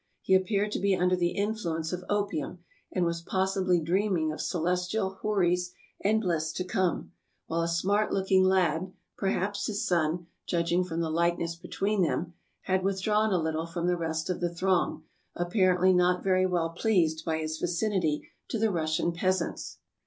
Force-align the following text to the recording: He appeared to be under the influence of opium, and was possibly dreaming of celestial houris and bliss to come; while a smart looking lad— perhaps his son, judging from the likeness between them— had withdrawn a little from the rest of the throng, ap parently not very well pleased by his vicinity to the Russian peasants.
He 0.23 0.33
appeared 0.33 0.71
to 0.71 0.79
be 0.79 0.95
under 0.97 1.15
the 1.15 1.33
influence 1.35 1.93
of 1.93 2.03
opium, 2.09 2.63
and 2.91 3.05
was 3.05 3.21
possibly 3.21 3.79
dreaming 3.79 4.31
of 4.31 4.41
celestial 4.41 5.19
houris 5.21 5.73
and 6.03 6.19
bliss 6.19 6.51
to 6.53 6.63
come; 6.63 7.11
while 7.45 7.61
a 7.61 7.67
smart 7.67 8.11
looking 8.11 8.43
lad— 8.43 8.93
perhaps 9.19 9.67
his 9.67 9.85
son, 9.85 10.25
judging 10.47 10.83
from 10.83 11.01
the 11.01 11.11
likeness 11.11 11.55
between 11.55 12.01
them— 12.01 12.33
had 12.61 12.83
withdrawn 12.83 13.31
a 13.31 13.37
little 13.37 13.67
from 13.67 13.85
the 13.85 13.95
rest 13.95 14.27
of 14.27 14.39
the 14.39 14.49
throng, 14.51 15.03
ap 15.39 15.51
parently 15.51 15.93
not 15.93 16.23
very 16.23 16.47
well 16.47 16.71
pleased 16.71 17.23
by 17.23 17.37
his 17.37 17.59
vicinity 17.59 18.27
to 18.47 18.57
the 18.57 18.71
Russian 18.71 19.11
peasants. 19.11 19.77